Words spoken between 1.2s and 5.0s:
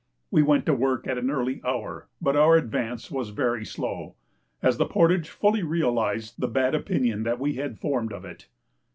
early hour, but our advance was very slow, as the